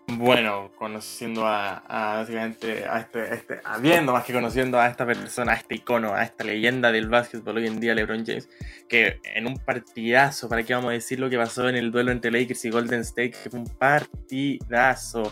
[0.08, 5.56] Bueno, conociendo a, básicamente a este, este, viendo más que conociendo a esta persona, a
[5.56, 8.48] este icono, a esta leyenda del básquetbol hoy en día, LeBron James,
[8.88, 12.12] que en un partidazo, ¿para qué vamos a decir lo que pasó en el duelo
[12.12, 13.32] entre Lakers y Golden State?
[13.32, 15.32] Que fue un partidazo.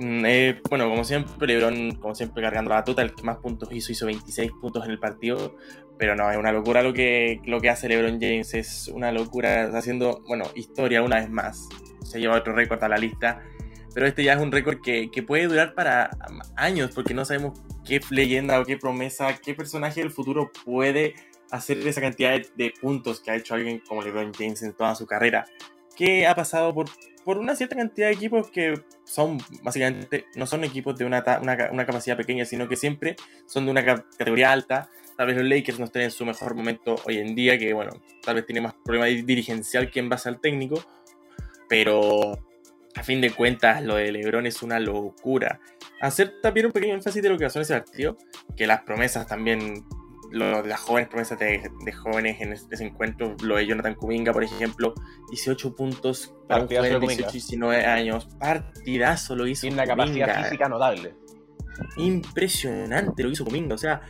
[0.00, 3.70] Mm, eh, bueno, como siempre, LeBron, como siempre, cargando la total, el que más puntos
[3.72, 5.56] hizo, hizo 26 puntos en el partido.
[5.98, 9.70] Pero no, es una locura lo que, lo que hace LeBron James, es una locura,
[9.76, 11.68] haciendo, bueno, historia una vez más.
[12.04, 13.42] Se lleva otro récord a la lista
[13.98, 16.10] pero este ya es un récord que, puede durar para
[16.54, 21.16] años, porque no sabemos qué leyenda o qué promesa, qué personaje del futuro puede
[21.50, 25.04] hacer esa cantidad de, puntos que ha hecho alguien como LeBron James en toda su
[25.04, 25.46] carrera.
[25.98, 26.86] Que ha pasado por,
[27.24, 31.84] por una cierta cantidad de equipos que son básicamente, no son equipos de una, una,
[31.84, 34.88] capacidad pequeña, sino que siempre son de una categoría alta.
[35.16, 37.90] Tal vez los Lakers no estén en su mejor momento hoy en día, que bueno,
[38.22, 40.80] tal vez tiene más problema dirigencial que en base al técnico,
[41.68, 42.38] pero
[42.98, 45.60] a fin de cuentas, lo de LeBron es una locura.
[46.00, 48.16] Hacer también un pequeño énfasis de lo que pasó en ese partido,
[48.56, 49.84] que las promesas también,
[50.30, 54.94] lo, las jóvenes promesas de, jóvenes en ese, encuentro, lo de Jonathan Kuminga, por ejemplo,
[55.30, 59.62] 18 puntos para un joven de 18 19 años, partidazo lo hizo.
[59.62, 61.14] Tiene una capacidad física notable.
[61.96, 64.02] Impresionante lo hizo Kuminga, o sea,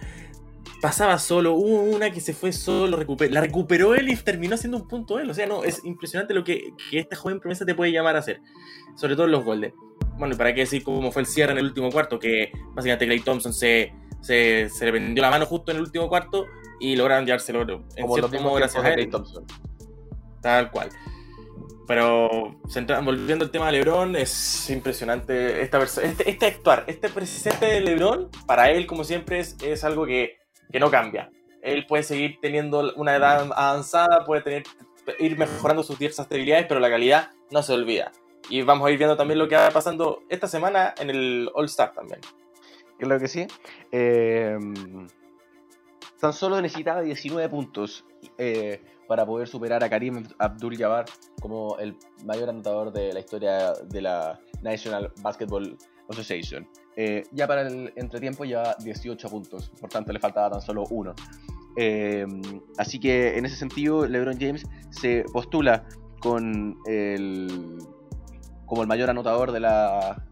[0.80, 4.88] pasaba solo, hubo una que se fue solo, la recuperó él y terminó haciendo un
[4.88, 5.30] punto él.
[5.30, 8.40] O sea, no, es impresionante lo que, esta joven promesa te puede llamar a hacer,
[8.96, 9.74] sobre todo en los Golden.
[10.18, 13.06] Bueno, y para qué decir cómo fue el cierre en el último cuarto, que básicamente
[13.06, 16.46] Clay Thompson se, se, le vendió la mano justo en el último cuarto
[16.80, 19.10] y lograron llevárselo en Como cierto modo gracias a él.
[19.10, 19.44] Thompson.
[20.40, 20.90] Tal cual.
[21.86, 22.56] Pero
[23.02, 28.28] volviendo al tema de LeBron, es impresionante esta este, este actuar, este presente de LeBron,
[28.46, 30.38] para él, como siempre, es, es algo que
[30.70, 31.30] que no cambia.
[31.62, 34.62] Él puede seguir teniendo una edad avanzada, puede tener,
[35.18, 38.12] ir mejorando sus diversas debilidades, pero la calidad no se olvida.
[38.48, 41.66] Y vamos a ir viendo también lo que va pasando esta semana en el All
[41.66, 42.20] Star también.
[42.98, 43.46] Creo que sí.
[43.92, 44.58] Eh,
[46.20, 48.04] tan solo necesitaba 19 puntos
[48.36, 51.06] eh, para poder superar a Karim Abdul-Jabbar
[51.40, 55.76] como el mayor anotador de la historia de la National Basketball
[56.08, 56.68] Association.
[56.96, 61.14] Eh, ya para el entretiempo ya 18 puntos, por tanto le faltaba tan solo uno.
[61.76, 62.26] Eh,
[62.76, 65.84] así que en ese sentido, LeBron James se postula
[66.18, 67.78] con el,
[68.66, 70.26] como el mayor anotador de la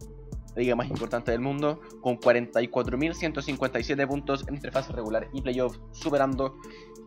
[0.56, 6.56] liga más importante del mundo, con 44.157 puntos entre fase regular y playoff, superando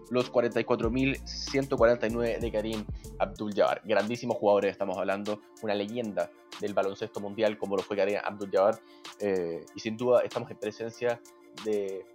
[0.10, 2.86] los 44.149 de Karim
[3.20, 3.82] Abdul-Jabbar.
[3.86, 8.80] Grandísimos jugadores, estamos hablando, una leyenda del baloncesto mundial como lo fue Karim Abdul-Jabbar.
[9.20, 11.22] Eh, y sin duda estamos en presencia
[11.64, 12.06] de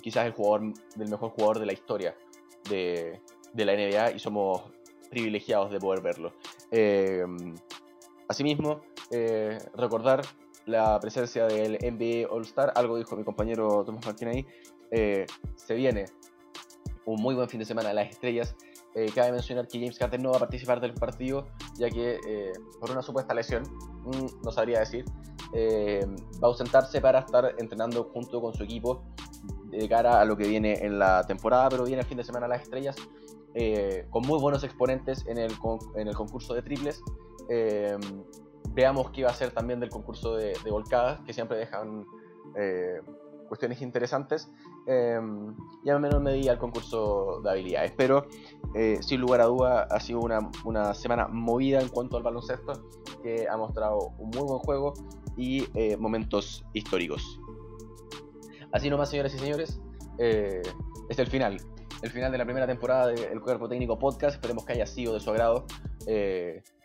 [0.00, 2.16] quizás el jugador, del mejor jugador de la historia
[2.68, 3.20] de,
[3.54, 4.62] la NBA y somos
[5.10, 6.32] privilegiados de poder verlo.
[6.70, 7.24] Eh,
[8.28, 10.22] asimismo, eh, recordar
[10.68, 14.46] la presencia del NBA All Star, algo dijo mi compañero Tomás Martín ahí,
[14.90, 16.06] se viene
[17.08, 18.54] un muy buen fin de semana de las estrellas.
[18.94, 21.46] Eh, cabe mencionar que James Carter no va a participar del partido,
[21.76, 25.04] ya que eh, por una supuesta lesión, mm, no sabría decir,
[25.54, 26.04] eh,
[26.42, 29.04] va a ausentarse para estar entrenando junto con su equipo
[29.70, 32.46] de cara a lo que viene en la temporada, pero viene el fin de semana
[32.46, 32.96] a las estrellas,
[34.10, 35.52] con muy buenos exponentes en el,
[35.96, 37.02] en el concurso de triples.
[38.74, 42.06] Veamos qué va a ser también del concurso de, de volcadas, que siempre dejan
[42.56, 43.00] eh,
[43.48, 44.48] cuestiones interesantes.
[44.86, 45.20] Eh,
[45.84, 47.92] y a menor medida el concurso de habilidades.
[47.96, 48.26] Pero
[48.74, 52.72] eh, sin lugar a duda ha sido una, una, semana movida en cuanto al baloncesto,
[53.22, 54.94] que ha mostrado un muy buen juego
[55.36, 57.40] y eh, momentos históricos.
[58.72, 59.80] Así nomás, señoras y señores,
[60.18, 61.56] es el final.
[62.02, 64.34] El final de la primera temporada del Cuerpo Técnico Podcast.
[64.34, 65.66] Esperemos que haya sido de su agrado.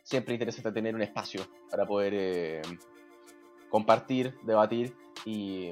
[0.04, 2.62] Siempre interesante tener un espacio para poder eh,
[3.70, 4.94] compartir, debatir
[5.26, 5.72] y,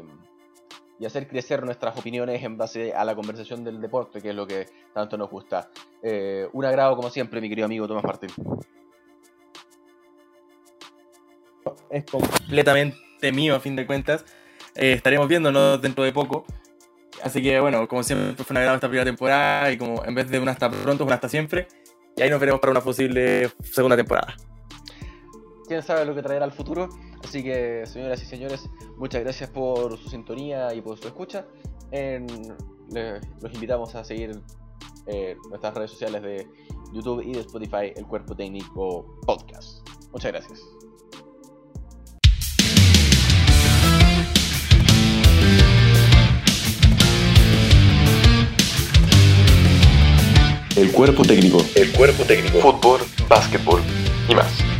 [1.00, 4.48] y, hacer crecer nuestras opiniones en base a la conversación del deporte, que es lo
[4.48, 5.70] que tanto nos gusta.
[6.02, 8.30] Eh, un agrado, como siempre, mi querido amigo Tomás Martín.
[11.90, 14.26] Es completamente mío, a fin de cuentas.
[14.76, 16.46] Eh, estaremos viéndonos dentro de poco.
[17.24, 20.30] Así que, bueno, como siempre, fue un agrado esta primera temporada y como en vez
[20.30, 21.68] de una hasta pronto, una hasta siempre.
[22.16, 24.36] Y ahí nos veremos para una posible segunda temporada.
[25.68, 26.90] Quién sabe lo que traerá el futuro.
[27.24, 31.46] Así que, señoras y señores, muchas gracias por su sintonía y por su escucha.
[31.92, 32.28] En,
[33.42, 34.42] los invitamos a seguir
[35.08, 36.48] eh, nuestras redes sociales de
[36.92, 39.88] YouTube y de Spotify, el Cuerpo Técnico Podcast.
[40.12, 40.81] Muchas gracias.
[50.82, 51.64] El cuerpo técnico.
[51.76, 52.60] El cuerpo técnico.
[52.60, 53.82] Fútbol, básquetbol
[54.28, 54.71] y más.